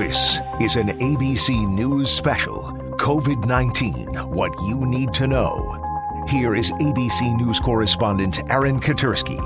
[0.00, 2.62] This is an ABC News special
[2.96, 5.76] COVID 19 What You Need to Know.
[6.28, 9.38] Here is ABC News correspondent Aaron Katersky.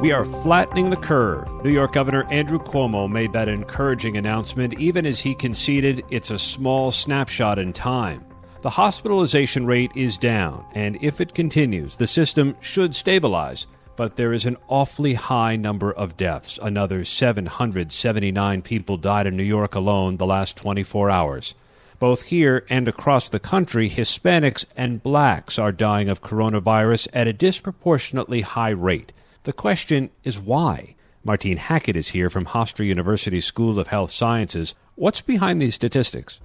[0.00, 1.48] We are flattening the curve.
[1.64, 6.38] New York Governor Andrew Cuomo made that encouraging announcement even as he conceded it's a
[6.38, 8.24] small snapshot in time.
[8.62, 13.66] The hospitalization rate is down, and if it continues, the system should stabilize
[13.96, 16.58] but there is an awfully high number of deaths.
[16.62, 21.54] Another 779 people died in New York alone the last 24 hours.
[21.98, 27.32] Both here and across the country, Hispanics and blacks are dying of coronavirus at a
[27.32, 29.12] disproportionately high rate.
[29.44, 30.94] The question is why?
[31.24, 34.74] Martine Hackett is here from Hofstra University School of Health Sciences.
[34.94, 36.38] What's behind these statistics?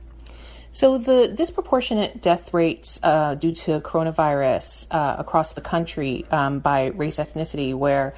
[0.73, 6.87] So, the disproportionate death rates uh, due to coronavirus uh, across the country um, by
[6.87, 8.13] race ethnicity, where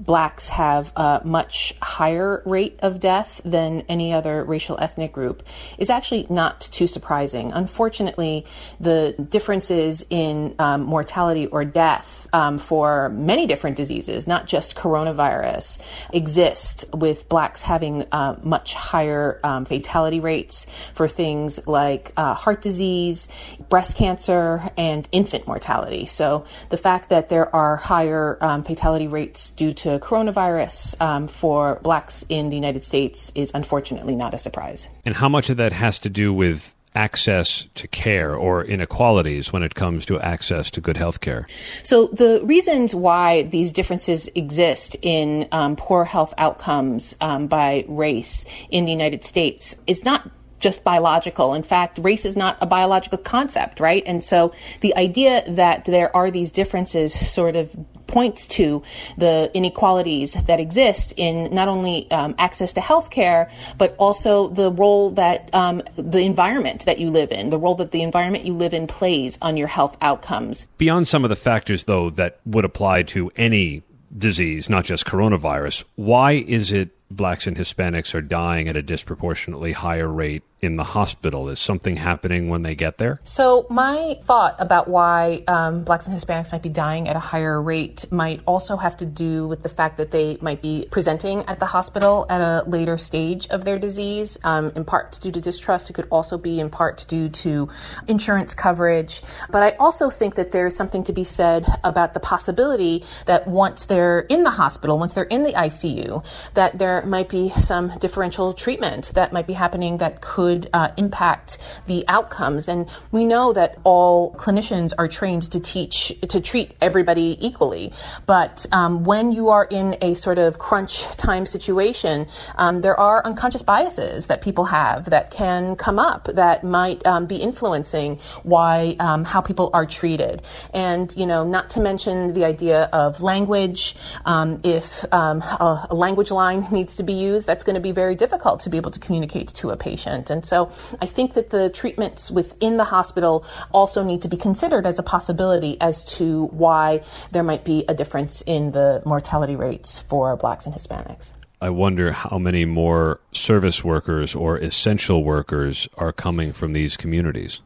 [0.00, 5.42] blacks have a much higher rate of death than any other racial ethnic group,
[5.78, 7.52] is actually not too surprising.
[7.52, 8.44] Unfortunately,
[8.80, 15.80] the differences in um, mortality or death um, for many different diseases, not just coronavirus,
[16.12, 22.60] exist with blacks having uh, much higher um, fatality rates for things like uh, heart
[22.60, 23.28] disease,
[23.68, 26.04] breast cancer, and infant mortality.
[26.04, 31.80] So the fact that there are higher um, fatality rates due to coronavirus um, for
[31.82, 34.88] blacks in the United States is unfortunately not a surprise.
[35.04, 39.62] And how much of that has to do with access to care or inequalities when
[39.62, 41.46] it comes to access to good health care?
[41.82, 48.44] So, the reasons why these differences exist in um, poor health outcomes um, by race
[48.70, 51.54] in the United States is not just biological.
[51.54, 54.02] In fact, race is not a biological concept, right?
[54.06, 57.76] And so the idea that there are these differences sort of
[58.06, 58.82] points to
[59.16, 64.70] the inequalities that exist in not only um, access to health care, but also the
[64.70, 68.54] role that um, the environment that you live in, the role that the environment you
[68.54, 70.66] live in plays on your health outcomes.
[70.78, 73.82] Beyond some of the factors, though, that would apply to any
[74.16, 79.72] disease, not just coronavirus, why is it blacks and Hispanics are dying at a disproportionately
[79.72, 81.48] higher rate in the hospital?
[81.48, 83.20] Is something happening when they get there?
[83.24, 87.60] So, my thought about why um, blacks and Hispanics might be dying at a higher
[87.60, 91.60] rate might also have to do with the fact that they might be presenting at
[91.60, 95.90] the hospital at a later stage of their disease, um, in part due to distrust.
[95.90, 97.68] It could also be in part due to
[98.08, 99.22] insurance coverage.
[99.50, 103.84] But I also think that there's something to be said about the possibility that once
[103.84, 106.24] they're in the hospital, once they're in the ICU,
[106.54, 111.58] that there might be some differential treatment that might be happening that could uh, impact
[111.86, 112.68] the outcomes.
[112.68, 117.92] And we know that all clinicians are trained to teach, to treat everybody equally.
[118.24, 123.24] But um, when you are in a sort of crunch time situation, um, there are
[123.24, 128.96] unconscious biases that people have that can come up that might um, be influencing why,
[129.00, 130.42] um, how people are treated.
[130.72, 133.96] And, you know, not to mention the idea of language.
[134.24, 137.90] Um, if um, a, a language line needs to be used, that's going to be
[137.90, 140.30] very difficult to be able to communicate to a patient.
[140.30, 140.70] And so
[141.00, 145.02] I think that the treatments within the hospital also need to be considered as a
[145.02, 147.02] possibility as to why
[147.32, 151.32] there might be a difference in the mortality rates for blacks and Hispanics.
[151.58, 157.62] I wonder how many more service workers or essential workers are coming from these communities.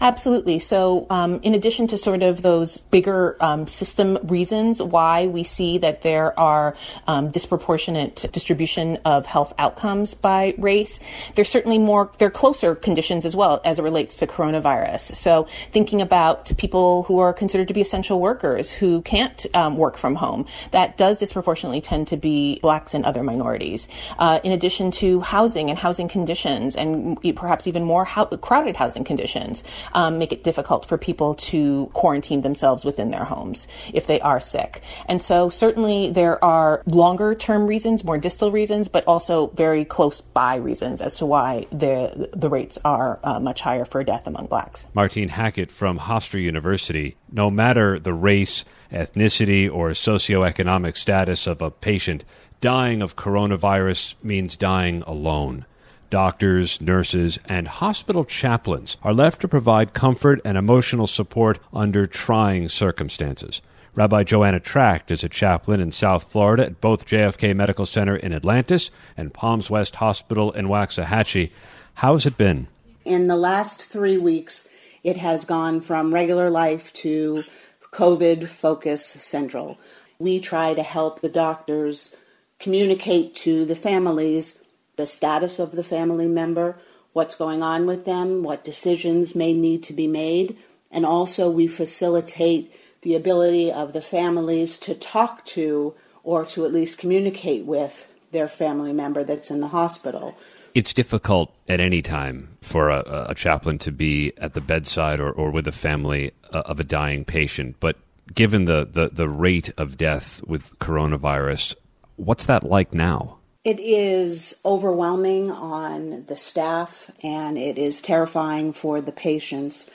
[0.00, 0.60] Absolutely.
[0.60, 5.78] So, um, in addition to sort of those bigger um, system reasons why we see
[5.78, 6.76] that there are
[7.08, 11.00] um, disproportionate distribution of health outcomes by race,
[11.34, 15.16] there's certainly more, there are closer conditions as well as it relates to coronavirus.
[15.16, 19.96] So, thinking about people who are considered to be essential workers who can't um, work
[19.96, 23.88] from home, that does disproportionately tend to be blacks and other minorities minorities,
[24.18, 29.04] uh, in addition to housing and housing conditions, and perhaps even more ho- crowded housing
[29.04, 34.20] conditions, um, make it difficult for people to quarantine themselves within their homes if they
[34.20, 34.82] are sick.
[35.06, 40.20] And so, certainly, there are longer term reasons, more distal reasons, but also very close
[40.20, 44.46] by reasons as to why the, the rates are uh, much higher for death among
[44.46, 44.86] blacks.
[44.94, 47.16] Martine Hackett from Hofstra University.
[47.30, 52.24] No matter the race, ethnicity, or socioeconomic status of a patient,
[52.62, 55.66] dying of coronavirus means dying alone.
[56.10, 62.68] Doctors, nurses, and hospital chaplains are left to provide comfort and emotional support under trying
[62.68, 63.60] circumstances.
[63.94, 68.32] Rabbi Joanna Tracht is a chaplain in South Florida at both JFK Medical Center in
[68.32, 71.50] Atlantis and Palms West Hospital in Loxahatchee.
[71.94, 72.68] How's it been?
[73.04, 74.68] In the last three weeks,
[75.02, 77.42] it has gone from regular life to
[77.90, 79.78] COVID focus central.
[80.20, 82.14] We try to help the doctors
[82.62, 84.62] communicate to the families
[84.96, 86.78] the status of the family member,
[87.12, 90.56] what's going on with them, what decisions may need to be made,
[90.90, 92.72] and also we facilitate
[93.02, 98.46] the ability of the families to talk to or to at least communicate with their
[98.46, 100.36] family member that's in the hospital.
[100.74, 105.30] It's difficult at any time for a, a chaplain to be at the bedside or,
[105.30, 107.76] or with a family uh, of a dying patient.
[107.80, 107.96] But
[108.32, 111.74] given the, the, the rate of death with coronavirus,
[112.24, 113.38] what's that like now?
[113.64, 119.90] It is overwhelming on the staff and it is terrifying for the patients.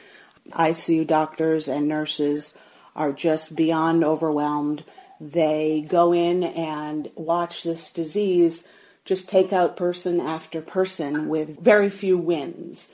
[0.51, 2.57] ICU doctors and nurses
[2.95, 4.83] are just beyond overwhelmed.
[5.19, 8.67] They go in and watch this disease
[9.07, 12.93] just take out person after person with very few wins.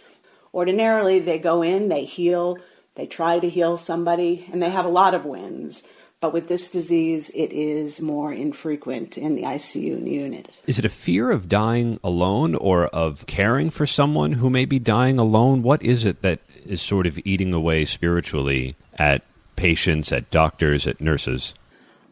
[0.54, 2.60] Ordinarily, they go in, they heal,
[2.94, 5.88] they try to heal somebody, and they have a lot of wins.
[6.24, 10.58] But with this disease, it is more infrequent in the ICU unit.
[10.66, 14.80] Is it a fear of dying alone or of caring for someone who may be
[14.80, 15.64] dying alone?
[15.64, 19.24] What is it that is sort of eating away spiritually at
[19.58, 21.56] patients, at doctors, at nurses?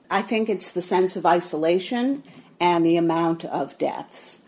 [0.09, 2.23] I think it's the sense of isolation
[2.59, 4.41] and the amount of deaths.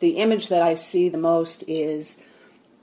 [0.00, 2.18] The image that I see the most is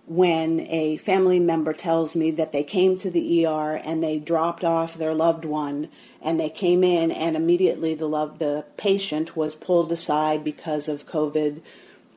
[0.06, 4.64] when a family member tells me that they came to the ER and they dropped
[4.64, 5.90] off their loved one
[6.24, 11.08] and they came in and immediately the love the patient was pulled aside because of
[11.08, 11.62] COVID.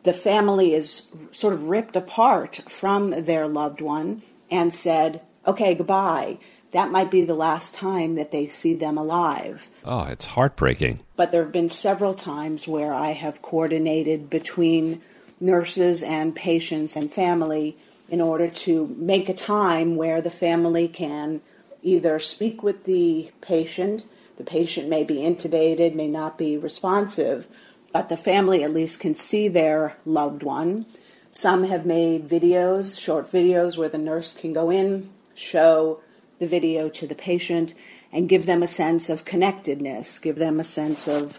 [0.04, 6.38] The family is sort of ripped apart from their loved one and said, "Okay, goodbye."
[6.76, 9.70] that might be the last time that they see them alive.
[9.82, 11.00] Oh, it's heartbreaking.
[11.16, 15.00] But there have been several times where I have coordinated between
[15.40, 17.78] nurses and patients and family
[18.10, 21.40] in order to make a time where the family can
[21.86, 24.04] either speak with the patient,
[24.36, 27.46] the patient may be intubated, may not be responsive,
[27.92, 30.84] but the family at least can see their loved one.
[31.30, 36.00] Some have made videos, short videos, where the nurse can go in, show
[36.40, 37.72] the video to the patient
[38.12, 41.38] and give them a sense of connectedness, give them a sense of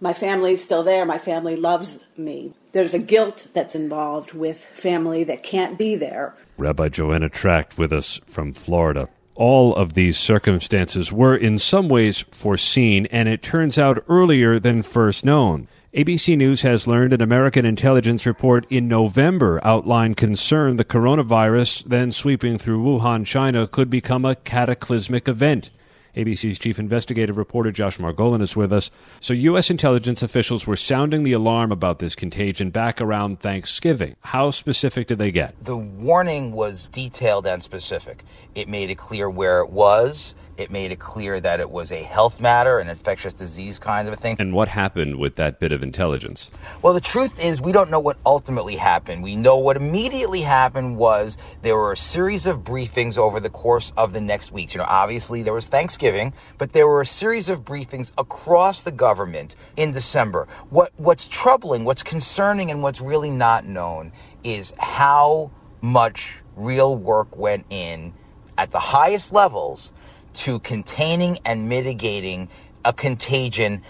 [0.00, 2.52] my family's still there, my family loves me.
[2.72, 6.34] There's a guilt that's involved with family that can't be there.
[6.56, 9.08] Rabbi Joanna Tracht with us from Florida.
[9.38, 14.82] All of these circumstances were in some ways foreseen, and it turns out earlier than
[14.82, 15.68] first known.
[15.94, 22.10] ABC News has learned an American intelligence report in November outlined concern the coronavirus, then
[22.10, 25.70] sweeping through Wuhan, China, could become a cataclysmic event.
[26.16, 28.90] ABC's chief investigative reporter Josh Margolin is with us.
[29.20, 29.70] So, U.S.
[29.70, 34.16] intelligence officials were sounding the alarm about this contagion back around Thanksgiving.
[34.22, 35.54] How specific did they get?
[35.64, 38.24] The warning was detailed and specific.
[38.54, 42.02] It made it clear where it was it made it clear that it was a
[42.02, 44.36] health matter, an infectious disease kind of a thing.
[44.40, 46.50] And what happened with that bit of intelligence?
[46.82, 49.22] Well, the truth is, we don't know what ultimately happened.
[49.22, 53.92] We know what immediately happened was there were a series of briefings over the course
[53.96, 54.74] of the next weeks.
[54.74, 58.90] You know, obviously there was Thanksgiving, but there were a series of briefings across the
[58.92, 60.48] government in December.
[60.70, 64.12] What what's troubling, what's concerning, and what's really not known
[64.42, 68.12] is how much real work went in
[68.56, 69.92] at the highest levels
[70.38, 72.48] to containing and mitigating
[72.84, 73.82] a contagion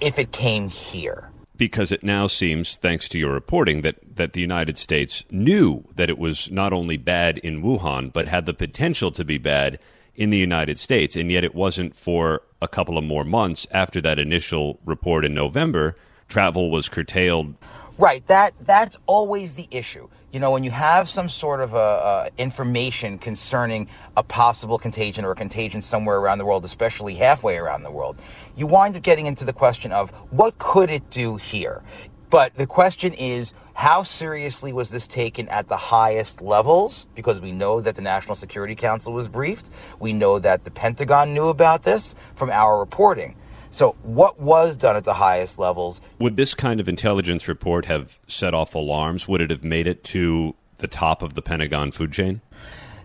[0.00, 1.30] if it came here.
[1.56, 6.08] Because it now seems, thanks to your reporting, that, that the United States knew that
[6.08, 9.78] it was not only bad in Wuhan, but had the potential to be bad
[10.14, 11.16] in the United States.
[11.16, 15.34] And yet it wasn't for a couple of more months after that initial report in
[15.34, 15.96] November.
[16.28, 17.56] Travel was curtailed.
[17.98, 18.26] Right.
[18.28, 23.88] That that's always the issue you know, when you have some sort of information concerning
[24.16, 28.16] a possible contagion or a contagion somewhere around the world, especially halfway around the world,
[28.56, 31.82] you wind up getting into the question of what could it do here?
[32.30, 37.06] But the question is, how seriously was this taken at the highest levels?
[37.16, 39.70] Because we know that the National Security Council was briefed.
[39.98, 43.34] We know that the Pentagon knew about this from our reporting.
[43.72, 46.00] So, what was done at the highest levels?
[46.18, 49.28] Would this kind of intelligence report have set off alarms?
[49.28, 52.40] Would it have made it to the top of the Pentagon food chain?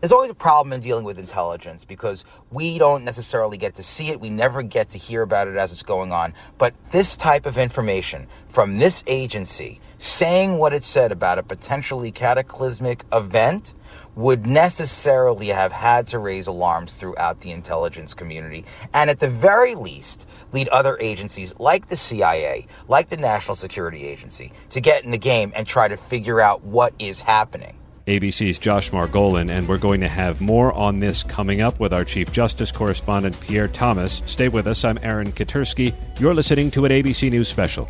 [0.06, 4.10] There's always a problem in dealing with intelligence because we don't necessarily get to see
[4.10, 4.22] it.
[4.22, 6.36] We never get to hear about it as it's going on.
[6.60, 12.12] But this type of information from this agency saying what it said about a potentially
[12.12, 13.74] cataclysmic event
[14.14, 19.74] would necessarily have had to raise alarms throughout the intelligence community and at the very
[19.74, 25.10] least lead other agencies like the CIA, like the National Security Agency to get in
[25.10, 27.76] the game and try to figure out what is happening.
[28.08, 32.06] ABC's Josh Margolin, and we're going to have more on this coming up with our
[32.06, 34.22] Chief Justice correspondent Pierre Thomas.
[34.28, 34.86] Stay with us.
[34.86, 35.96] I'm Aaron Katersky.
[36.20, 37.90] You're listening to an ABC News special.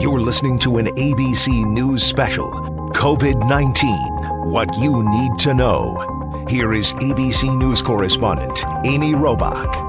[0.00, 2.52] You're listening to an ABC News special
[2.94, 6.46] COVID 19 What You Need to Know.
[6.48, 9.87] Here is ABC News correspondent Amy Robach.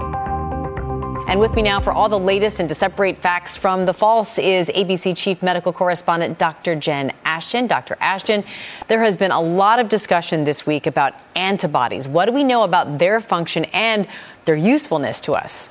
[1.29, 4.39] And with me now for all the latest and to separate facts from the false
[4.39, 6.73] is ABC Chief Medical Correspondent Dr.
[6.73, 7.67] Jen Ashton.
[7.67, 7.95] Dr.
[8.01, 8.43] Ashton,
[8.87, 12.07] there has been a lot of discussion this week about antibodies.
[12.07, 14.07] What do we know about their function and
[14.45, 15.69] their usefulness to us?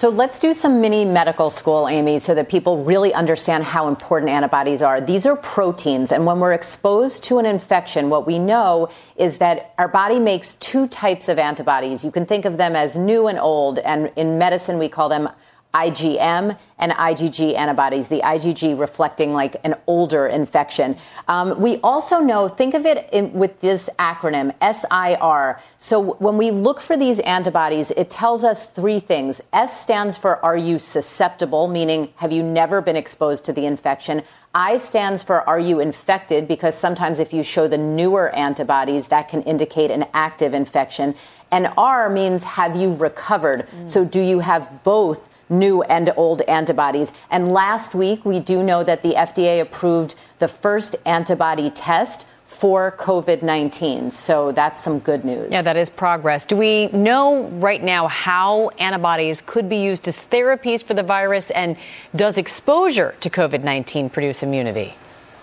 [0.00, 4.30] So let's do some mini medical school, Amy, so that people really understand how important
[4.30, 4.98] antibodies are.
[4.98, 9.74] These are proteins, and when we're exposed to an infection, what we know is that
[9.76, 12.02] our body makes two types of antibodies.
[12.02, 15.28] You can think of them as new and old, and in medicine, we call them
[15.74, 20.96] IgM and IgG antibodies, the IgG reflecting like an older infection.
[21.28, 25.60] Um, we also know, think of it in, with this acronym, SIR.
[25.78, 29.40] So when we look for these antibodies, it tells us three things.
[29.52, 34.22] S stands for are you susceptible, meaning have you never been exposed to the infection?
[34.54, 39.28] I stands for are you infected, because sometimes if you show the newer antibodies, that
[39.28, 41.14] can indicate an active infection.
[41.52, 43.68] And R means have you recovered?
[43.68, 43.88] Mm.
[43.88, 45.28] So do you have both?
[45.50, 47.12] New and old antibodies.
[47.30, 52.92] And last week, we do know that the FDA approved the first antibody test for
[52.98, 54.10] COVID 19.
[54.10, 55.48] So that's some good news.
[55.50, 56.44] Yeah, that is progress.
[56.44, 61.50] Do we know right now how antibodies could be used as therapies for the virus?
[61.52, 61.76] And
[62.16, 64.94] does exposure to COVID 19 produce immunity?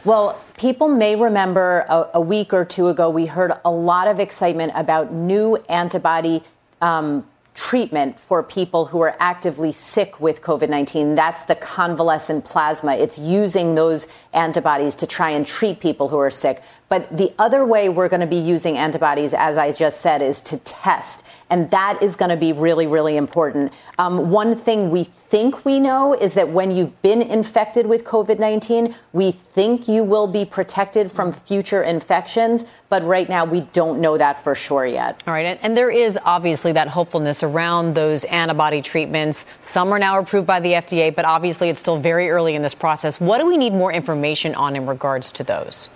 [0.03, 4.19] Well, people may remember a, a, week or two ago, we heard a lot of
[4.19, 6.43] excitement about new antibody
[6.81, 7.25] um,
[7.57, 11.15] treatment for people who are actively sick with COVID 19.
[11.15, 12.93] That's the convalescent plasma.
[12.93, 16.61] It's using those antibodies to try and treat people who are sick.
[16.89, 20.39] But the other way we're going to be using antibodies, as I just said, is
[20.41, 21.23] to test.
[21.49, 23.71] And that is going to be really, really important.
[23.97, 28.39] Um, one thing we think we know is that when you've been infected with COVID
[28.39, 32.63] 19, we think you will be protected from future infections.
[32.89, 35.21] But right now, we don't know that for sure yet.
[35.27, 35.45] All right.
[35.45, 39.45] And, and there is obviously that hopefulness around those antibody treatments.
[39.61, 42.75] Some are now approved by the FDA, but obviously it's still very early in this
[42.75, 43.19] process.
[43.19, 45.89] What do we need more information on in regards to those?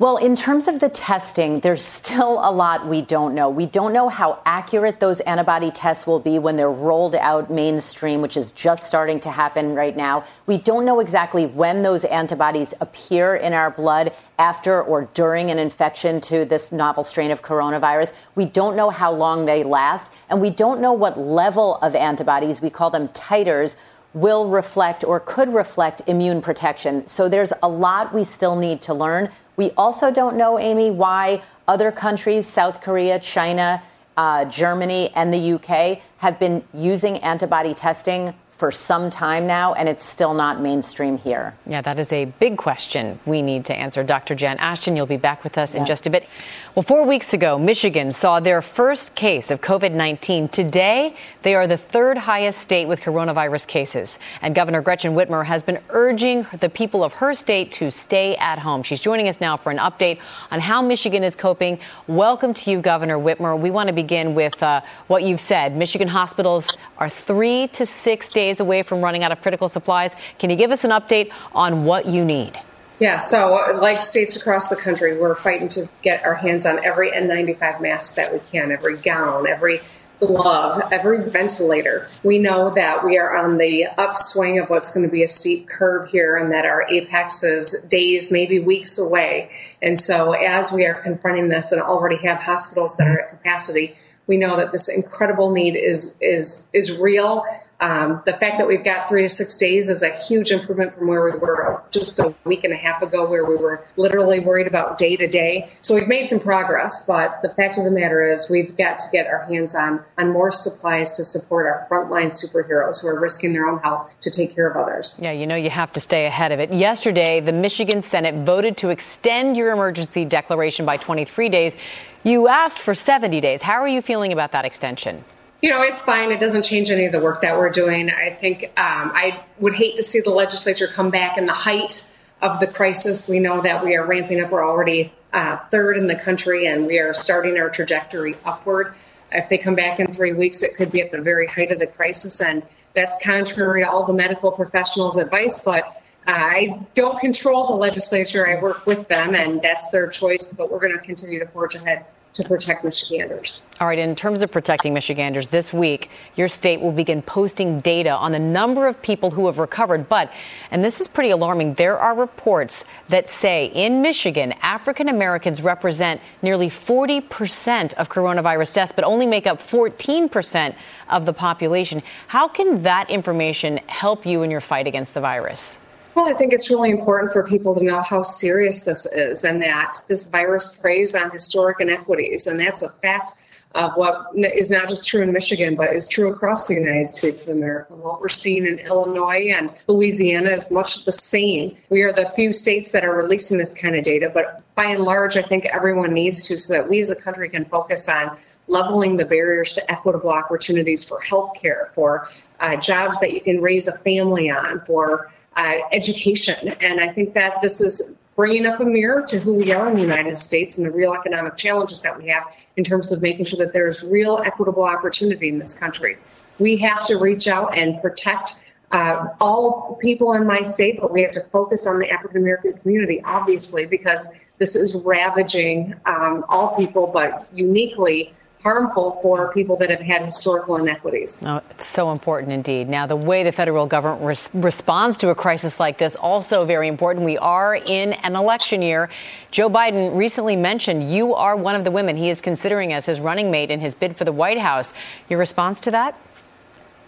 [0.00, 3.48] Well, in terms of the testing, there's still a lot we don't know.
[3.48, 8.20] We don't know how accurate those antibody tests will be when they're rolled out mainstream,
[8.20, 10.24] which is just starting to happen right now.
[10.46, 15.60] We don't know exactly when those antibodies appear in our blood after or during an
[15.60, 18.12] infection to this novel strain of coronavirus.
[18.34, 22.60] We don't know how long they last, and we don't know what level of antibodies,
[22.60, 23.76] we call them titers,
[24.14, 27.06] will reflect or could reflect immune protection.
[27.06, 29.30] So there's a lot we still need to learn.
[29.56, 33.82] We also don't know, Amy, why other countries, South Korea, China,
[34.16, 39.88] uh, Germany, and the UK, have been using antibody testing for some time now, and
[39.88, 41.54] it's still not mainstream here.
[41.66, 44.04] Yeah, that is a big question we need to answer.
[44.04, 44.34] Dr.
[44.34, 45.80] Jen Ashton, you'll be back with us yeah.
[45.80, 46.28] in just a bit.
[46.74, 50.48] Well, four weeks ago, Michigan saw their first case of COVID 19.
[50.48, 54.18] Today, they are the third highest state with coronavirus cases.
[54.40, 58.58] And Governor Gretchen Whitmer has been urging the people of her state to stay at
[58.58, 58.82] home.
[58.82, 60.20] She's joining us now for an update
[60.50, 61.78] on how Michigan is coping.
[62.06, 63.58] Welcome to you, Governor Whitmer.
[63.58, 65.76] We want to begin with uh, what you've said.
[65.76, 66.68] Michigan hospitals
[66.98, 70.14] are three to six days away from running out of critical supplies.
[70.38, 72.60] Can you give us an update on what you need?
[73.00, 76.84] Yeah, so uh, like states across the country, we're fighting to get our hands on
[76.84, 79.80] every N95 mask that we can, every gown, every
[80.20, 82.08] glove, every ventilator.
[82.22, 85.68] We know that we are on the upswing of what's going to be a steep
[85.68, 89.50] curve here and that our apex is days, maybe weeks away.
[89.82, 93.96] And so as we are confronting this and already have hospitals that are at capacity,
[94.26, 97.44] we know that this incredible need is is is real
[97.84, 101.06] um, the fact that we've got three to six days is a huge improvement from
[101.06, 104.66] where we were just a week and a half ago, where we were literally worried
[104.66, 105.70] about day to day.
[105.80, 109.04] So we've made some progress, but the fact of the matter is we've got to
[109.12, 113.52] get our hands on on more supplies to support our frontline superheroes who are risking
[113.52, 115.20] their own health to take care of others.
[115.22, 116.72] Yeah, you know you have to stay ahead of it.
[116.72, 121.76] Yesterday, the Michigan Senate voted to extend your emergency declaration by 23 days.
[122.22, 123.60] You asked for 70 days.
[123.60, 125.22] How are you feeling about that extension?
[125.64, 126.30] You know, it's fine.
[126.30, 128.10] It doesn't change any of the work that we're doing.
[128.10, 132.06] I think um, I would hate to see the legislature come back in the height
[132.42, 133.30] of the crisis.
[133.30, 134.50] We know that we are ramping up.
[134.50, 138.94] We're already uh, third in the country, and we are starting our trajectory upward.
[139.32, 141.78] If they come back in three weeks, it could be at the very height of
[141.78, 145.60] the crisis, and that's contrary to all the medical professionals' advice.
[145.60, 148.46] But I don't control the legislature.
[148.46, 150.52] I work with them, and that's their choice.
[150.52, 152.04] But we're going to continue to forge ahead
[152.34, 153.64] to protect Michiganders.
[153.80, 158.10] All right, in terms of protecting Michiganders, this week your state will begin posting data
[158.10, 160.08] on the number of people who have recovered.
[160.08, 160.32] But,
[160.72, 166.20] and this is pretty alarming, there are reports that say in Michigan, African Americans represent
[166.42, 170.74] nearly 40% of coronavirus deaths, but only make up 14%
[171.10, 172.02] of the population.
[172.26, 175.78] How can that information help you in your fight against the virus?
[176.14, 179.60] Well, I think it's really important for people to know how serious this is and
[179.62, 182.46] that this virus preys on historic inequities.
[182.46, 183.34] And that's a fact
[183.74, 187.42] of what is not just true in Michigan, but is true across the United States
[187.42, 187.94] of America.
[187.94, 191.76] What we're seeing in Illinois and Louisiana is much the same.
[191.90, 195.02] We are the few states that are releasing this kind of data, but by and
[195.02, 198.36] large, I think everyone needs to so that we as a country can focus on
[198.68, 202.28] leveling the barriers to equitable opportunities for healthcare, for
[202.60, 206.74] uh, jobs that you can raise a family on, for uh, education.
[206.80, 209.94] And I think that this is bringing up a mirror to who we are in
[209.94, 212.44] the United States and the real economic challenges that we have
[212.76, 216.16] in terms of making sure that there's real equitable opportunity in this country.
[216.58, 221.22] We have to reach out and protect uh, all people in my state, but we
[221.22, 226.76] have to focus on the African American community, obviously, because this is ravaging um, all
[226.76, 228.32] people, but uniquely
[228.64, 231.42] harmful for people that have had historical inequities.
[231.46, 232.88] Oh, it's so important indeed.
[232.88, 236.88] Now, the way the federal government res- responds to a crisis like this also very
[236.88, 237.26] important.
[237.26, 239.10] We are in an election year.
[239.50, 243.20] Joe Biden recently mentioned you are one of the women he is considering as his
[243.20, 244.94] running mate in his bid for the White House.
[245.28, 246.18] Your response to that?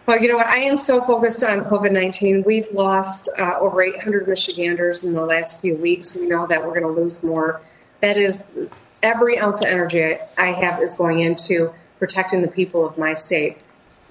[0.05, 0.47] Well, you know what?
[0.47, 2.45] I am so focused on COVID 19.
[2.47, 6.15] We've lost uh, over 800 Michiganders in the last few weeks.
[6.15, 7.63] We know that we're going to lose more.
[8.03, 8.49] That is
[9.07, 13.57] every ounce of energy I have is going into protecting the people of my state.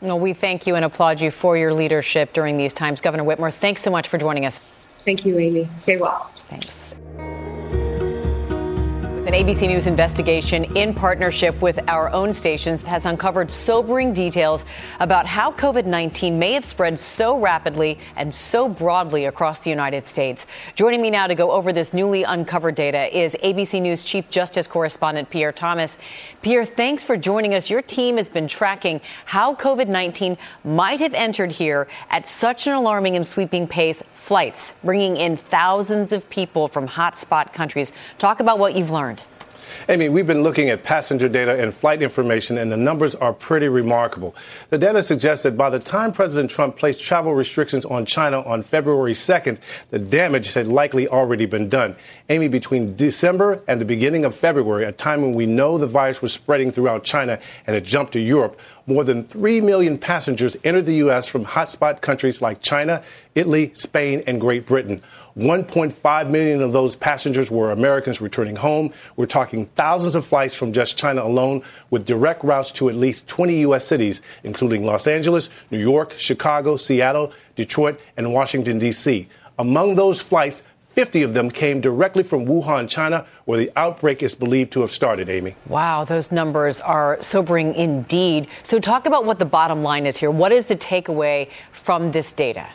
[0.01, 3.01] Well, we thank you and applaud you for your leadership during these times.
[3.01, 4.59] Governor Whitmer, thanks so much for joining us.
[5.03, 5.67] Thank you, Amy.
[5.67, 6.31] Stay well.
[6.49, 6.94] Thanks.
[9.25, 14.63] An ABC News investigation in partnership with our own stations has uncovered sobering details
[14.99, 20.05] about how COVID 19 may have spread so rapidly and so broadly across the United
[20.05, 20.45] States.
[20.75, 24.67] Joining me now to go over this newly uncovered data is ABC News Chief Justice
[24.67, 25.97] Correspondent Pierre Thomas.
[26.43, 27.67] Pierre, thanks for joining us.
[27.67, 32.73] Your team has been tracking how COVID 19 might have entered here at such an
[32.73, 37.93] alarming and sweeping pace flights, bringing in thousands of people from hotspot countries.
[38.17, 39.21] Talk about what you've learned.
[39.87, 43.69] Amy, we've been looking at passenger data and flight information, and the numbers are pretty
[43.69, 44.35] remarkable.
[44.71, 48.63] The data suggests that by the time President Trump placed travel restrictions on China on
[48.63, 49.59] February 2nd,
[49.91, 51.95] the damage had likely already been done.
[52.29, 56.19] Amy, between December and the beginning of February, a time when we know the virus
[56.19, 60.87] was spreading throughout China and it jumped to Europe, more than 3 million passengers entered
[60.87, 61.27] the U.S.
[61.27, 63.03] from hotspot countries like China,
[63.35, 65.03] Italy, Spain, and Great Britain.
[65.37, 68.93] 1.5 million of those passengers were Americans returning home.
[69.17, 73.27] We're talking thousands of flights from just China alone, with direct routes to at least
[73.27, 73.85] 20 U.S.
[73.85, 79.27] cities, including Los Angeles, New York, Chicago, Seattle, Detroit, and Washington, D.C.
[79.59, 84.33] Among those flights, 50 of them came directly from Wuhan, China, where the outbreak is
[84.33, 85.57] believed to have started, Amy.
[85.67, 88.47] Wow, those numbers are sobering indeed.
[88.63, 90.31] So, talk about what the bottom line is here.
[90.31, 92.65] What is the takeaway from this data?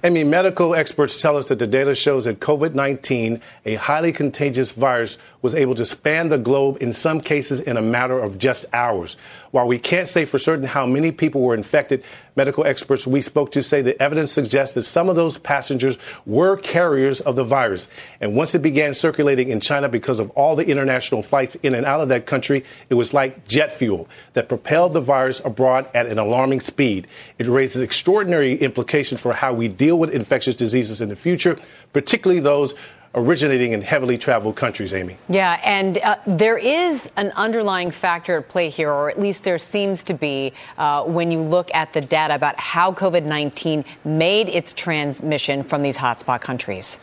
[0.00, 4.12] I mean, medical experts tell us that the data shows that COVID 19, a highly
[4.12, 8.38] contagious virus, was able to span the globe in some cases in a matter of
[8.38, 9.16] just hours.
[9.50, 12.04] While we can't say for certain how many people were infected,
[12.38, 16.56] medical experts we spoke to say the evidence suggests that some of those passengers were
[16.56, 17.90] carriers of the virus.
[18.20, 21.84] And once it began circulating in China because of all the international flights in and
[21.84, 26.06] out of that country, it was like jet fuel that propelled the virus abroad at
[26.06, 27.08] an alarming speed.
[27.38, 31.58] It raises extraordinary implications for how we deal with infectious diseases in the future,
[31.92, 32.74] particularly those
[33.14, 35.16] originating in heavily traveled countries, Amy.
[35.28, 39.58] Yeah, and uh, there is an underlying factor at play here, or at least there
[39.58, 44.48] seems to be, uh, when you look at the data about how COVID 19 made
[44.48, 46.98] its transmission from these hotspot countries.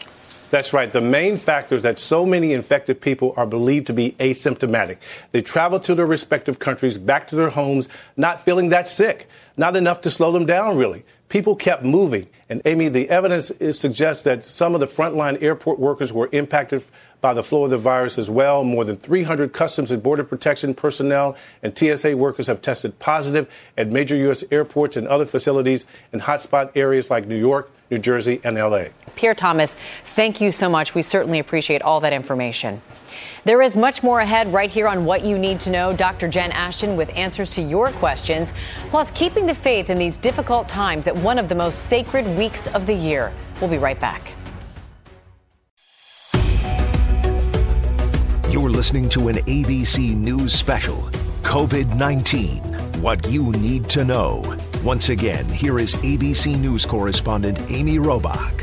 [0.51, 0.91] That's right.
[0.91, 4.97] The main factor is that so many infected people are believed to be asymptomatic.
[5.31, 9.27] They travel to their respective countries, back to their homes, not feeling that sick.
[9.57, 12.27] Not enough to slow them down, really people kept moving.
[12.49, 16.83] And Amy, the evidence suggests that some of the frontline airport workers were impacted
[17.21, 18.63] by the flow of the virus as well.
[18.63, 23.91] More than 300 Customs and Border Protection personnel and TSA workers have tested positive at
[23.91, 24.43] major U.S.
[24.51, 28.89] airports and other facilities in hotspot areas like New York, New Jersey, and L.A.
[29.15, 29.77] Pierre Thomas,
[30.15, 30.95] thank you so much.
[30.95, 32.81] We certainly appreciate all that information.
[33.43, 35.95] There is much more ahead right here on What You Need to Know.
[35.95, 36.27] Dr.
[36.27, 38.53] Jen Ashton with answers to your questions,
[38.89, 42.67] plus keeping the faith in these difficult times at one of the most sacred weeks
[42.67, 43.31] of the year.
[43.61, 44.21] We'll be right back.
[48.49, 51.09] You're listening to an ABC News special
[51.43, 52.61] COVID 19
[53.01, 54.57] What You Need to Know.
[54.85, 58.61] Once again, here is ABC News correspondent Amy Robach.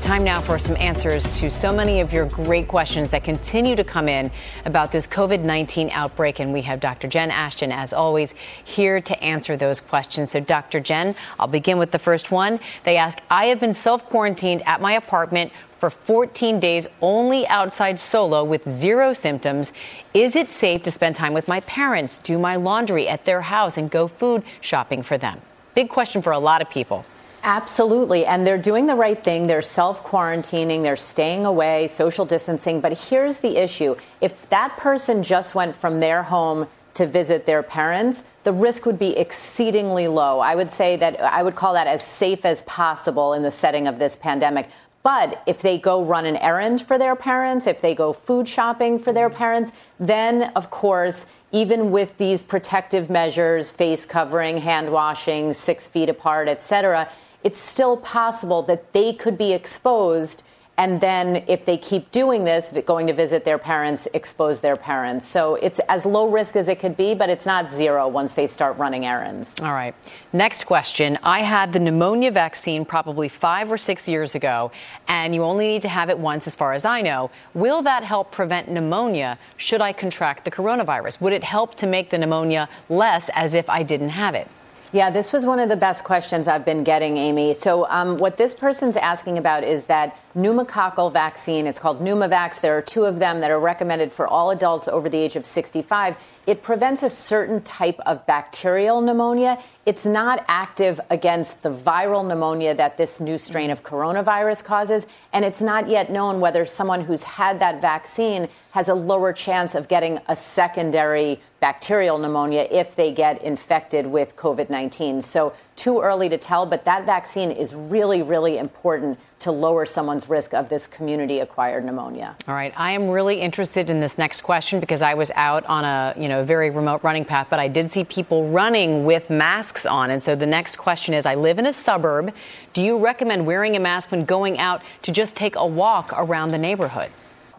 [0.00, 3.84] Time now for some answers to so many of your great questions that continue to
[3.84, 4.30] come in
[4.64, 6.40] about this COVID 19 outbreak.
[6.40, 7.06] And we have Dr.
[7.06, 10.30] Jen Ashton, as always, here to answer those questions.
[10.30, 10.80] So, Dr.
[10.80, 12.58] Jen, I'll begin with the first one.
[12.84, 17.98] They ask I have been self quarantined at my apartment for 14 days only outside
[17.98, 19.72] solo with zero symptoms.
[20.14, 23.76] Is it safe to spend time with my parents, do my laundry at their house,
[23.76, 25.40] and go food shopping for them?
[25.74, 27.04] Big question for a lot of people.
[27.42, 28.26] Absolutely.
[28.26, 29.46] And they're doing the right thing.
[29.46, 32.80] They're self quarantining, they're staying away, social distancing.
[32.80, 37.62] But here's the issue if that person just went from their home to visit their
[37.62, 40.40] parents, the risk would be exceedingly low.
[40.40, 43.86] I would say that I would call that as safe as possible in the setting
[43.86, 44.68] of this pandemic.
[45.06, 48.98] But if they go run an errand for their parents, if they go food shopping
[48.98, 49.36] for their mm.
[49.36, 56.08] parents, then of course, even with these protective measures, face covering, hand washing, six feet
[56.08, 57.08] apart, et cetera,
[57.44, 60.42] it's still possible that they could be exposed
[60.78, 65.26] and then if they keep doing this going to visit their parents expose their parents.
[65.26, 68.46] So it's as low risk as it could be but it's not zero once they
[68.46, 69.54] start running errands.
[69.60, 69.94] All right.
[70.32, 71.18] Next question.
[71.22, 74.70] I had the pneumonia vaccine probably five or six years ago
[75.08, 77.30] and you only need to have it once as far as i know.
[77.54, 79.38] Will that help prevent pneumonia?
[79.56, 81.20] Should i contract the coronavirus?
[81.20, 84.48] Would it help to make the pneumonia less as if i didn't have it
[84.96, 87.52] yeah, this was one of the best questions I've been getting, Amy.
[87.52, 91.66] So, um, what this person's asking about is that pneumococcal vaccine.
[91.66, 92.62] It's called Pneumovax.
[92.62, 95.44] There are two of them that are recommended for all adults over the age of
[95.44, 96.16] 65.
[96.46, 99.62] It prevents a certain type of bacterial pneumonia.
[99.84, 105.06] It's not active against the viral pneumonia that this new strain of coronavirus causes.
[105.34, 109.74] And it's not yet known whether someone who's had that vaccine has a lower chance
[109.74, 115.20] of getting a secondary bacterial pneumonia if they get infected with COVID 19.
[115.20, 120.28] So, too early to tell, but that vaccine is really, really important to lower someone's
[120.28, 122.34] risk of this community acquired pneumonia.
[122.48, 122.72] All right.
[122.76, 126.28] I am really interested in this next question because I was out on a, you
[126.28, 130.10] know, very remote running path, but I did see people running with masks on.
[130.10, 132.34] And so the next question is I live in a suburb.
[132.72, 136.52] Do you recommend wearing a mask when going out to just take a walk around
[136.52, 137.10] the neighborhood?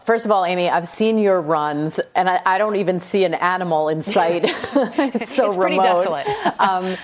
[0.08, 3.34] First of all, Amy, I've seen your runs, and I, I don't even see an
[3.34, 4.42] animal in sight.
[4.46, 6.24] it's so it's remote.
[6.58, 6.96] um,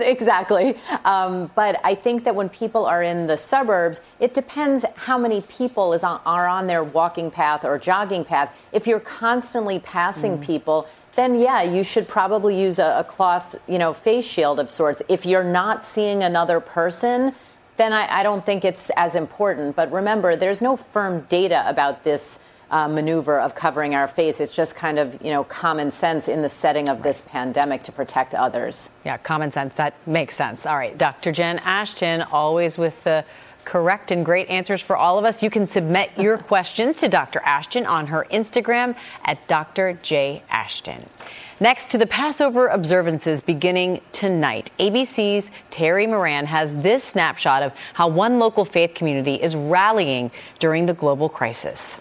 [0.00, 0.74] exactly.
[1.04, 5.42] Um, but I think that when people are in the suburbs, it depends how many
[5.42, 8.56] people is on, are on their walking path or jogging path.
[8.72, 10.42] If you're constantly passing mm.
[10.42, 14.70] people, then yeah, you should probably use a, a, cloth, you know, face shield of
[14.70, 15.02] sorts.
[15.10, 17.34] If you're not seeing another person,
[17.78, 19.74] then I, I don't think it's as important.
[19.74, 22.38] But remember, there's no firm data about this
[22.70, 24.40] uh, maneuver of covering our face.
[24.40, 27.92] It's just kind of, you know, common sense in the setting of this pandemic to
[27.92, 28.90] protect others.
[29.04, 29.74] Yeah, common sense.
[29.76, 30.66] That makes sense.
[30.66, 30.96] All right.
[30.96, 31.32] Dr.
[31.32, 33.24] Jen Ashton, always with the
[33.64, 35.42] correct and great answers for all of us.
[35.42, 37.40] You can submit your questions to Dr.
[37.44, 39.98] Ashton on her Instagram at Dr.
[40.02, 40.42] J.
[40.50, 41.08] Ashton.
[41.60, 48.06] Next to the Passover observances beginning tonight, ABC's Terry Moran has this snapshot of how
[48.06, 51.98] one local faith community is rallying during the global crisis.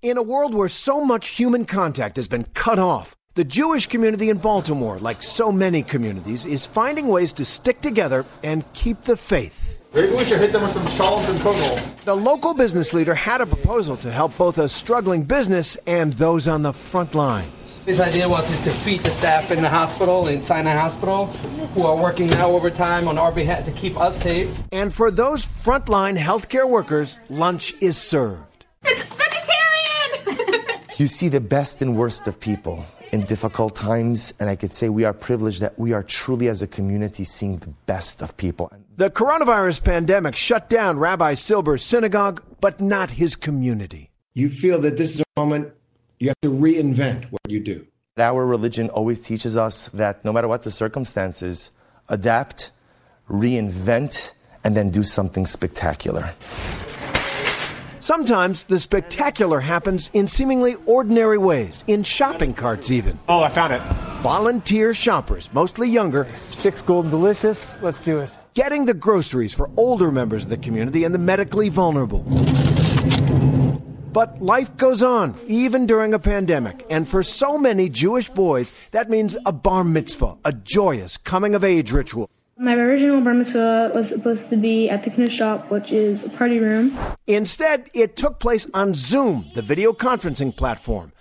[0.00, 4.30] In a world where so much human contact has been cut off, the Jewish community
[4.30, 9.16] in Baltimore, like so many communities, is finding ways to stick together and keep the
[9.18, 9.76] faith.
[9.92, 12.04] Maybe we should hit them with some shawls and kugel.
[12.06, 16.48] The local business leader had a proposal to help both a struggling business and those
[16.48, 17.50] on the front line.
[17.86, 21.26] His idea was is to feed the staff in the hospital, in Sinai Hospital,
[21.72, 24.50] who are working now overtime on our behalf to keep us safe.
[24.72, 28.66] And for those frontline healthcare workers, lunch is served.
[28.82, 30.80] It's vegetarian!
[30.96, 34.88] you see the best and worst of people in difficult times, and I could say
[34.88, 38.72] we are privileged that we are truly, as a community, seeing the best of people.
[38.96, 44.10] The coronavirus pandemic shut down Rabbi Silber's synagogue, but not his community.
[44.34, 45.72] You feel that this is a moment
[46.18, 47.86] you have to reinvent what you do.
[48.18, 51.70] Our religion always teaches us that no matter what the circumstances,
[52.08, 52.72] adapt,
[53.28, 54.32] reinvent,
[54.64, 56.32] and then do something spectacular.
[58.00, 63.18] Sometimes the spectacular happens in seemingly ordinary ways, in shopping carts even.
[63.28, 63.82] Oh, I found it.
[64.22, 66.26] Volunteer shoppers, mostly younger.
[66.36, 67.80] Six golden delicious.
[67.82, 68.30] Let's do it.
[68.54, 72.24] Getting the groceries for older members of the community and the medically vulnerable.
[74.16, 76.86] But life goes on, even during a pandemic.
[76.88, 81.62] And for so many Jewish boys, that means a bar mitzvah, a joyous coming of
[81.62, 82.30] age ritual.
[82.56, 86.30] My original bar mitzvah was supposed to be at the Knish shop, which is a
[86.30, 86.96] party room.
[87.26, 91.12] Instead, it took place on Zoom, the video conferencing platform.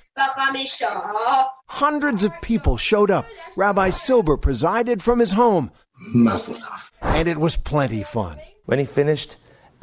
[1.67, 3.25] Hundreds of people showed up.
[3.57, 5.69] Rabbi Silber presided from his home.
[6.13, 6.91] Mazel tov.
[7.01, 8.37] And it was plenty fun.
[8.63, 9.35] When he finished,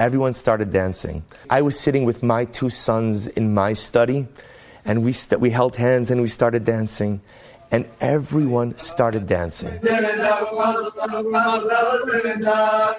[0.02, 1.22] everyone started dancing.
[1.48, 4.26] I was sitting with my two sons in my study,
[4.84, 7.20] and we, st- we held hands and we started dancing
[7.70, 9.78] and everyone started dancing.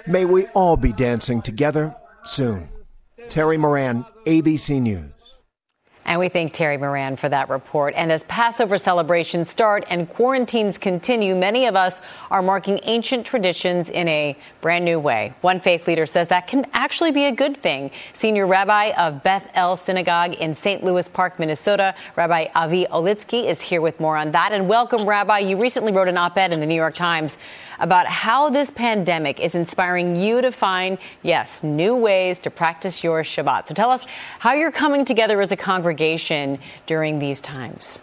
[0.06, 2.68] May we all be dancing together soon.
[3.28, 5.13] Terry Moran, ABC News.
[6.06, 7.94] And we thank Terry Moran for that report.
[7.96, 13.88] And as Passover celebrations start and quarantines continue, many of us are marking ancient traditions
[13.88, 15.32] in a brand new way.
[15.40, 17.90] One faith leader says that can actually be a good thing.
[18.12, 20.84] Senior rabbi of Beth El Synagogue in St.
[20.84, 24.52] Louis Park, Minnesota, Rabbi Avi Olitzky is here with more on that.
[24.52, 25.38] And welcome, Rabbi.
[25.38, 27.38] You recently wrote an op ed in the New York Times
[27.78, 33.22] about how this pandemic is inspiring you to find, yes, new ways to practice your
[33.22, 33.66] Shabbat.
[33.66, 34.06] So tell us
[34.38, 38.00] how you're coming together as a congregation during these times.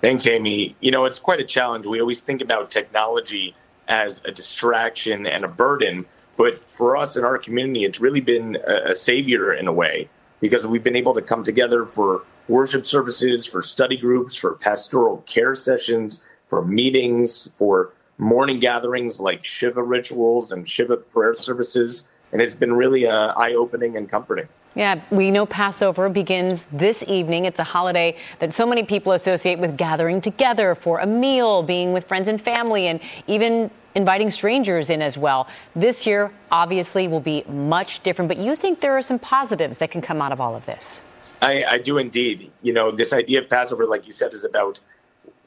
[0.00, 0.74] Thanks, Amy.
[0.80, 1.86] You know, it's quite a challenge.
[1.86, 3.54] We always think about technology
[3.88, 8.56] as a distraction and a burden, but for us in our community, it's really been
[8.66, 10.08] a, savior in a way
[10.40, 15.18] because we've been able to come together for worship services, for study groups, for pastoral
[15.18, 22.06] care sessions, for meetings, for mourning gatherings like Shiva rituals and Shiva prayer services.
[22.32, 24.48] And it's been really uh, eye opening and comforting.
[24.74, 27.44] Yeah, we know Passover begins this evening.
[27.44, 31.92] It's a holiday that so many people associate with gathering together for a meal, being
[31.92, 35.46] with friends and family, and even inviting strangers in as well.
[35.76, 39.90] This year, obviously, will be much different, but you think there are some positives that
[39.90, 41.02] can come out of all of this?
[41.42, 42.50] I, I do indeed.
[42.62, 44.80] You know, this idea of Passover, like you said, is about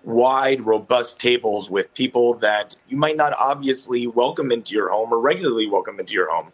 [0.05, 5.19] wide, robust tables with people that you might not obviously welcome into your home or
[5.19, 6.51] regularly welcome into your home.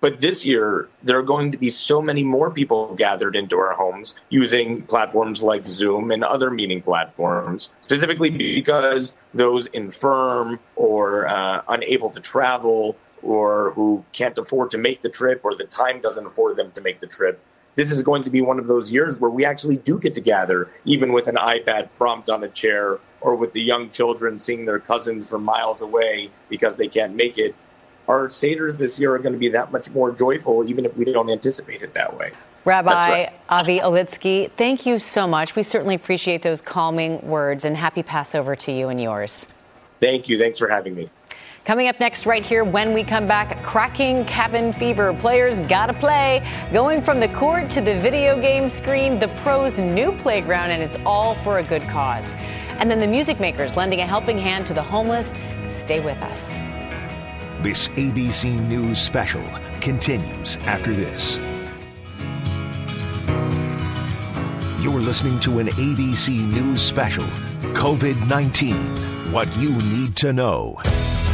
[0.00, 3.72] But this year, there are going to be so many more people gathered into our
[3.72, 11.62] homes using platforms like Zoom and other meeting platforms, specifically because those infirm or uh,
[11.68, 16.26] unable to travel or who can't afford to make the trip or the time doesn't
[16.26, 17.38] afford them to make the trip
[17.76, 20.20] this is going to be one of those years where we actually do get to
[20.20, 24.64] gather, even with an iPad prompt on a chair, or with the young children seeing
[24.64, 27.56] their cousins from miles away because they can't make it.
[28.08, 31.04] Our Seder's this year are going to be that much more joyful, even if we
[31.04, 32.32] don't anticipate it that way.
[32.64, 33.32] Rabbi right.
[33.48, 35.56] Avi Olitzky, thank you so much.
[35.56, 39.46] We certainly appreciate those calming words, and happy Passover to you and yours.
[40.00, 40.38] Thank you.
[40.38, 41.10] Thanks for having me.
[41.64, 45.12] Coming up next, right here, when we come back, cracking cabin fever.
[45.12, 46.42] Players gotta play.
[46.72, 50.98] Going from the court to the video game screen, the pros' new playground, and it's
[51.04, 52.32] all for a good cause.
[52.78, 55.34] And then the music makers lending a helping hand to the homeless.
[55.66, 56.60] Stay with us.
[57.60, 59.44] This ABC News special
[59.82, 61.38] continues after this.
[64.80, 67.24] You're listening to an ABC News special
[67.74, 70.80] COVID 19 What You Need to Know.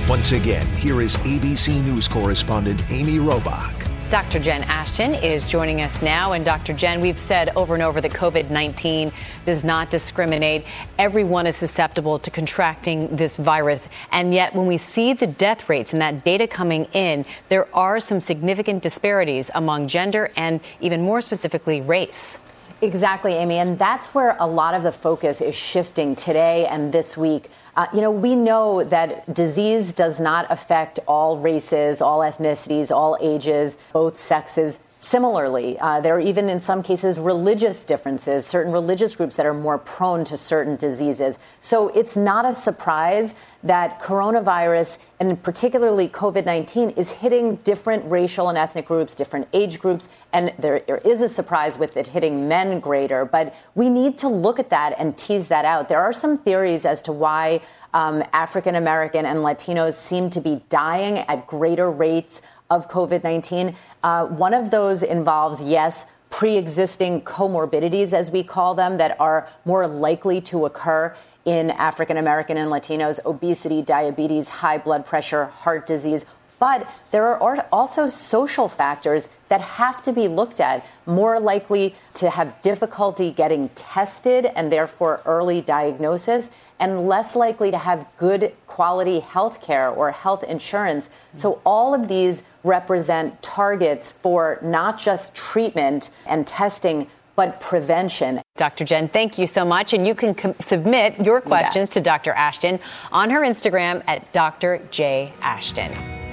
[0.09, 3.75] Once again, here is ABC News correspondent Amy Robach.
[4.09, 4.39] Dr.
[4.39, 6.31] Jen Ashton is joining us now.
[6.31, 6.75] And Dr.
[6.75, 9.11] Jen, we've said over and over that COVID 19
[9.47, 10.65] does not discriminate.
[10.97, 13.89] Everyone is susceptible to contracting this virus.
[14.13, 17.99] And yet, when we see the death rates and that data coming in, there are
[17.99, 22.39] some significant disparities among gender and even more specifically, race.
[22.81, 23.57] Exactly, Amy.
[23.57, 27.51] And that's where a lot of the focus is shifting today and this week.
[27.77, 33.19] Uh, you know, we know that disease does not affect all races, all ethnicities, all
[33.21, 34.81] ages, both sexes.
[35.07, 39.55] Similarly, uh, there are even in some cases religious differences, certain religious groups that are
[39.55, 41.39] more prone to certain diseases.
[41.61, 48.49] So it's not a surprise that coronavirus and particularly COVID 19 is hitting different racial
[48.49, 52.49] and ethnic groups, different age groups, and there, there is a surprise with it hitting
[52.49, 53.25] men greater.
[53.25, 55.89] But we need to look at that and tease that out.
[55.89, 57.61] There are some theories as to why
[57.95, 63.77] um, African American and Latinos seem to be dying at greater rates of COVID 19.
[64.03, 69.49] Uh, one of those involves, yes, pre existing comorbidities, as we call them, that are
[69.65, 75.87] more likely to occur in African American and Latinos obesity, diabetes, high blood pressure, heart
[75.87, 76.27] disease.
[76.59, 82.31] But there are also social factors that have to be looked at, more likely to
[82.31, 89.21] have difficulty getting tested and therefore early diagnosis, and less likely to have good quality
[89.21, 91.11] health care or health insurance.
[91.33, 98.43] So, all of these represent targets for not just treatment and testing, but prevention.
[98.57, 98.85] Dr.
[98.85, 99.93] Jen, thank you so much.
[99.93, 102.33] And you can com- submit your questions to Dr.
[102.33, 102.81] Ashton
[103.13, 104.81] on her Instagram at Dr.
[104.91, 105.33] J.
[105.43, 106.26] Ashton.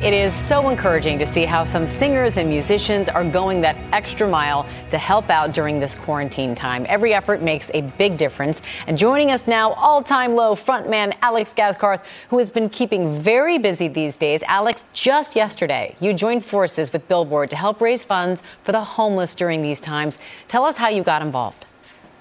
[0.00, 4.28] It is so encouraging to see how some singers and musicians are going that extra
[4.28, 6.86] mile to help out during this quarantine time.
[6.88, 8.62] Every effort makes a big difference.
[8.86, 13.58] And joining us now, all time low frontman Alex Gaskarth, who has been keeping very
[13.58, 14.40] busy these days.
[14.46, 19.34] Alex, just yesterday, you joined forces with Billboard to help raise funds for the homeless
[19.34, 20.20] during these times.
[20.46, 21.66] Tell us how you got involved.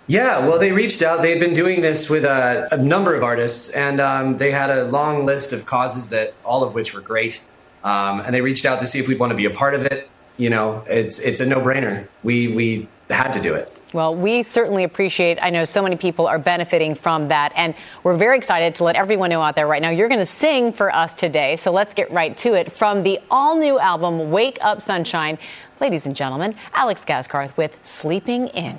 [0.07, 1.21] Yeah, well, they reached out.
[1.21, 4.85] They've been doing this with a, a number of artists, and um, they had a
[4.85, 7.45] long list of causes that all of which were great.
[7.83, 9.85] Um, and they reached out to see if we'd want to be a part of
[9.85, 10.09] it.
[10.37, 12.07] You know, it's it's a no brainer.
[12.23, 13.73] We we had to do it.
[13.93, 15.39] Well, we certainly appreciate.
[15.41, 18.97] I know so many people are benefiting from that, and we're very excited to let
[18.97, 19.89] everyone know out there right now.
[19.89, 22.73] You're going to sing for us today, so let's get right to it.
[22.73, 25.39] From the all-new album "Wake Up Sunshine,"
[25.79, 28.77] ladies and gentlemen, Alex Gaskarth with "Sleeping In."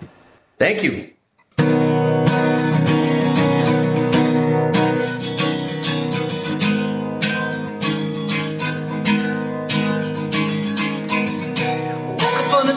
[0.59, 1.11] Thank you.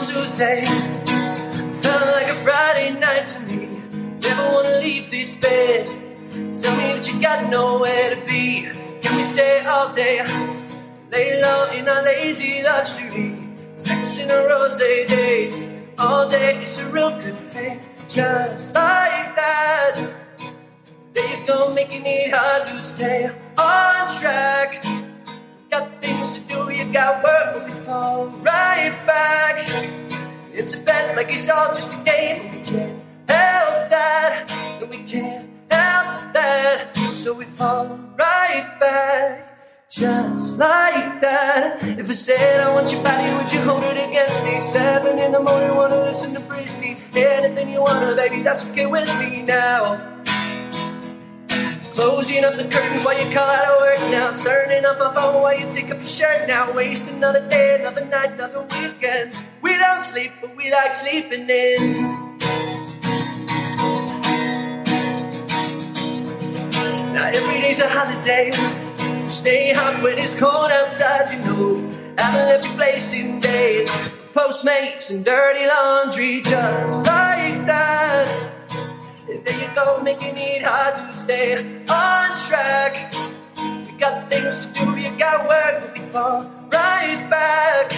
[0.02, 0.64] Tuesday
[1.70, 3.68] felt like a Friday night to me.
[4.20, 5.86] Never wanna leave this bed.
[6.32, 8.66] Tell me that you got nowhere to be.
[9.00, 10.18] Can we stay all day?
[11.12, 13.46] Lay low in our lazy luxury.
[13.74, 15.70] Sex in a rose days.
[15.98, 17.78] All day is a real good thing.
[18.08, 19.94] Just like that.
[21.14, 24.82] There you go, making it hard to stay on track.
[25.70, 26.51] Got things to do,
[26.92, 29.66] got work, but we fall right back
[30.52, 32.42] into bed like it's all just a game.
[32.42, 34.50] And we can't help that,
[34.80, 36.94] and we can't help that.
[37.10, 41.78] So we fall right back, just like that.
[41.98, 44.58] If I said I want your body, would you hold it against me?
[44.58, 46.98] Seven in the morning, wanna listen to Britney.
[47.16, 50.11] Anything you wanna, baby, that's okay with me now.
[51.94, 54.32] Closing up the curtains while you call out of work now.
[54.32, 56.74] Turning up my phone while you take off your shirt now.
[56.74, 59.36] Waste another day, another night, another weekend.
[59.60, 62.38] We don't sleep, but we like sleeping in.
[67.12, 68.50] Now every day's a holiday.
[69.28, 71.74] Stay hot when it's cold outside, you know.
[72.16, 73.90] Haven't left your place in days.
[74.32, 77.91] Postmates and dirty laundry, just like that.
[81.88, 83.12] On track.
[83.58, 87.92] You got things to do, you got work, but we fall right back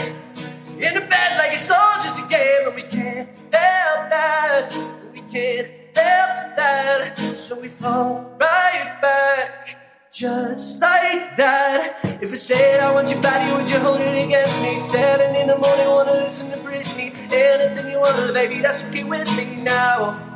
[0.85, 4.71] in the bed like it's all just a game, and we can't help that.
[5.13, 9.79] We can't help that, so we fall right back.
[10.11, 11.99] Just like that.
[12.21, 14.77] If I said I want your body, would you hold it against me?
[14.77, 17.15] Seven in the morning, wanna listen to Britney.
[17.33, 20.34] Anything you wanna, baby, that's okay with me now.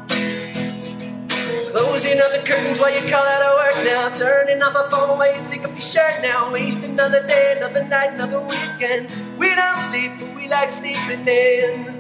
[1.71, 4.09] Closing up the curtains while you call out of work now.
[4.09, 6.51] Turning off my phone while you take off your shirt now.
[6.51, 9.15] Waste another day, another night, another weekend.
[9.37, 11.95] We don't sleep, but we like sleeping in.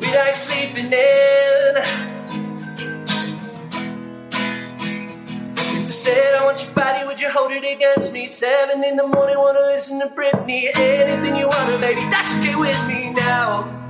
[0.00, 1.76] We like sleeping in.
[5.54, 8.26] If I said I want your body, would you hold it against me?
[8.26, 10.70] Seven in the morning, wanna listen to Britney.
[10.74, 13.81] Anything you wanna, baby, that's okay with me now.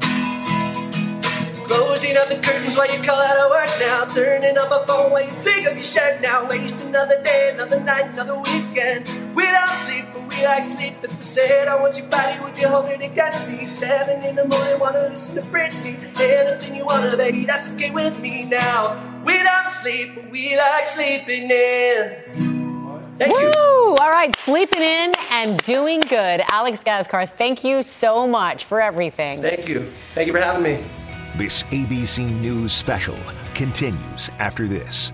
[1.72, 4.04] Closing up the curtains while you call out of work now.
[4.04, 6.46] Turning up my phone while you take off your shirt now.
[6.46, 9.08] Waste another day, another night, another weekend.
[9.35, 10.94] We don't sleep, but we like sleep.
[11.02, 13.66] If I said I want your body, would you hold it against me?
[13.66, 15.96] Seven in the morning, wanna listen to Britney.
[16.20, 19.22] Anything you wanna, baby, that's okay with me now.
[19.24, 22.82] We don't sleep, but we like sleeping in.
[23.18, 23.94] Thank Woo!
[23.94, 26.42] All right, sleeping in and doing good.
[26.50, 29.40] Alex Gaskarth, thank you so much for everything.
[29.40, 29.90] Thank you.
[30.14, 30.85] Thank you for having me.
[31.35, 33.16] This ABC News special
[33.55, 35.12] continues after this.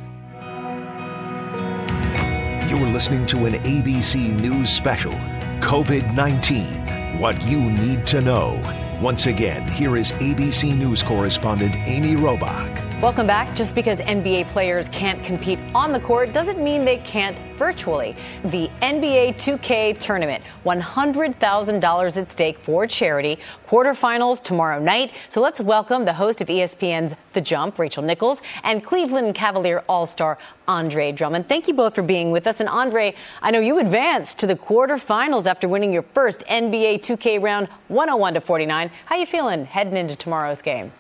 [2.69, 5.13] You're listening to an ABC News special
[5.61, 8.61] COVID 19 What You Need to Know.
[9.01, 12.88] Once again, here is ABC News correspondent Amy Robach.
[13.01, 13.55] Welcome back.
[13.55, 18.17] Just because NBA players can't compete on the court doesn't mean they can't virtually.
[18.47, 23.39] The NBA 2K tournament, $100,000 at stake for charity.
[23.69, 25.13] Quarterfinals tomorrow night.
[25.29, 30.05] So let's welcome the host of ESPN's The Jump, Rachel Nichols, and Cleveland Cavalier All
[30.05, 30.37] Star
[30.67, 31.49] Andre Drummond.
[31.49, 32.59] Thank you both for being with us.
[32.59, 37.41] And Andre, I know you advanced to the quarterfinals after winning your first NBA 2K
[37.41, 38.91] round 101 to 49.
[39.05, 40.91] How you feeling heading into tomorrow's game?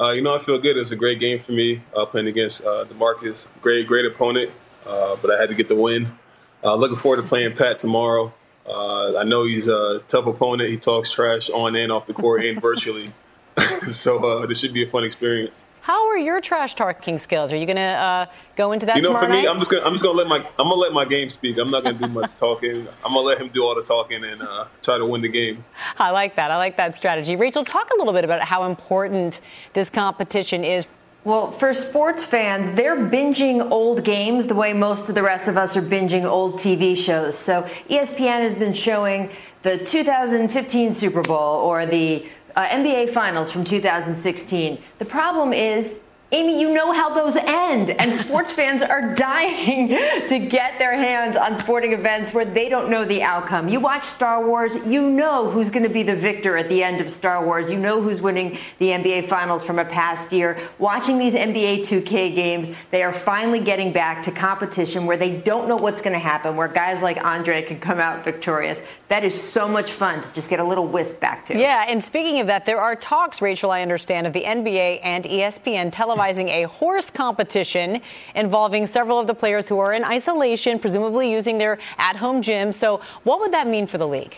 [0.00, 0.76] Uh, you know, I feel good.
[0.76, 3.46] It's a great game for me uh, playing against uh, Demarcus.
[3.60, 4.50] Great, great opponent,
[4.86, 6.18] uh, but I had to get the win.
[6.64, 8.32] Uh, looking forward to playing Pat tomorrow.
[8.66, 10.70] Uh, I know he's a tough opponent.
[10.70, 13.12] He talks trash on and off the court and virtually.
[13.92, 15.60] so this should be a fun experience.
[15.82, 17.50] How are your trash talking skills?
[17.50, 19.50] Are you going to uh, go into that you know, tomorrow for me, night?
[19.50, 21.58] I'm just gonna I'm just gonna let my I'm gonna let my game speak.
[21.58, 22.86] I'm not gonna do much talking.
[23.04, 25.64] I'm gonna let him do all the talking and uh, try to win the game.
[25.98, 26.52] I like that.
[26.52, 27.34] I like that strategy.
[27.34, 29.40] Rachel, talk a little bit about how important
[29.72, 30.86] this competition is.
[31.24, 35.56] Well, for sports fans, they're binging old games the way most of the rest of
[35.56, 37.36] us are binging old TV shows.
[37.36, 39.30] So ESPN has been showing
[39.62, 42.26] the 2015 Super Bowl or the
[42.56, 44.78] uh, NBA Finals from 2016.
[44.98, 45.98] The problem is.
[46.34, 49.88] Amy, you know how those end, and sports fans are dying
[50.28, 53.68] to get their hands on sporting events where they don't know the outcome.
[53.68, 57.02] You watch Star Wars, you know who's going to be the victor at the end
[57.02, 57.70] of Star Wars.
[57.70, 60.58] You know who's winning the NBA Finals from a past year.
[60.78, 65.68] Watching these NBA 2K games, they are finally getting back to competition where they don't
[65.68, 68.80] know what's going to happen, where guys like Andre can come out victorious.
[69.12, 71.58] That is so much fun to just get a little whisk back to.
[71.58, 75.24] Yeah, and speaking of that, there are talks, Rachel, I understand, of the NBA and
[75.24, 78.00] ESPN televising a horse competition
[78.34, 82.72] involving several of the players who are in isolation, presumably using their at home gyms.
[82.72, 84.34] So, what would that mean for the league?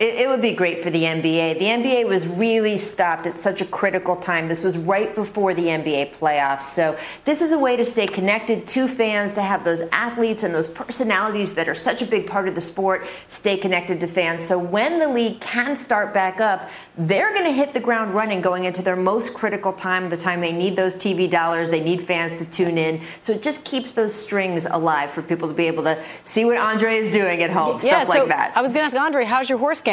[0.00, 1.58] It, it, would be great for the NBA.
[1.58, 4.48] The NBA was really stopped at such a critical time.
[4.48, 6.62] This was right before the NBA playoffs.
[6.62, 6.96] So,
[7.26, 10.68] this is a way to stay connected to fans, to have those athletes and those
[10.68, 14.42] personalities that are such a big part of the sport stay connected to fans.
[14.42, 18.40] So, when the league can start back up, they're going to hit the ground running
[18.40, 22.00] going into their most critical time, the time they need those TV dollars, they need
[22.00, 23.02] fans to tune in.
[23.20, 26.56] So, it just keeps those strings alive for people to be able to see what
[26.56, 28.56] Andre is doing at home, yeah, stuff so like that.
[28.56, 29.89] I was going to ask Andre, how's your horse game?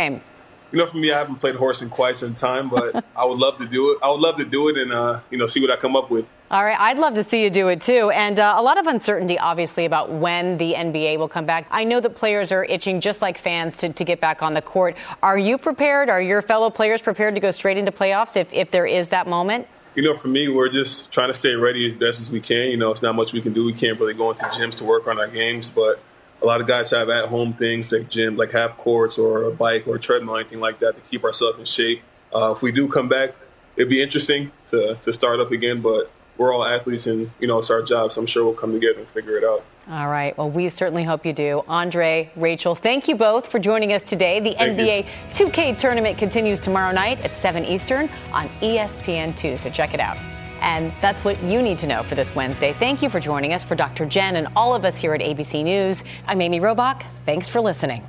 [0.72, 3.38] You know, for me, I haven't played horse in quite some time, but I would
[3.38, 4.00] love to do it.
[4.04, 6.10] I would love to do it and uh, you know see what I come up
[6.10, 6.26] with.
[6.50, 8.10] All right, I'd love to see you do it too.
[8.12, 11.68] And uh, a lot of uncertainty, obviously, about when the NBA will come back.
[11.72, 14.62] I know that players are itching, just like fans, to, to get back on the
[14.62, 14.96] court.
[15.22, 16.10] Are you prepared?
[16.10, 19.28] Are your fellow players prepared to go straight into playoffs if, if there is that
[19.28, 19.68] moment?
[19.96, 22.70] You know, for me, we're just trying to stay ready as best as we can.
[22.70, 23.66] You know, it's not much we can do.
[23.66, 26.00] We can't really go into gyms to work on our games, but
[26.42, 29.88] a lot of guys have at-home things like gym, like half courts or a bike
[29.88, 32.02] or a treadmill, anything like that, to keep ourselves in shape.
[32.34, 33.36] Uh, if we do come back,
[33.76, 35.82] it'd be interesting to to start up again.
[35.82, 38.74] But we're all athletes, and you know it's our job, so I'm sure we'll come
[38.74, 39.64] together and figure it out.
[39.90, 40.38] All right.
[40.38, 41.64] Well, we certainly hope you do.
[41.68, 44.42] Andre, Rachel, thank you both for joining us today.
[44.42, 49.70] The Thank NBA 2K tournament continues tomorrow night at 7 Eastern on E ESPN2, so
[49.70, 50.18] check it out.
[50.62, 52.74] And that's what you need to know for this Wednesday.
[52.74, 53.64] Thank you for joining us.
[53.64, 54.06] For Dr.
[54.06, 57.04] Jen and all of us here at ABC News, I'm Amy Robach.
[57.26, 58.06] Thanks for listening.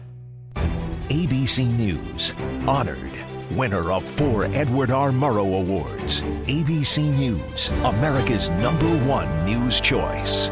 [1.09, 2.35] ABC News.
[2.67, 2.99] Honored.
[3.53, 5.11] Winner of four Edward R.
[5.11, 6.23] Murrow Awards.
[6.47, 7.71] ABC News.
[7.85, 10.51] America's number one news choice.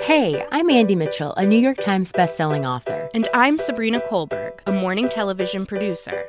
[0.00, 3.08] Hey, I'm Andie Mitchell, a New York Times bestselling author.
[3.12, 6.28] And I'm Sabrina Kohlberg, a morning television producer.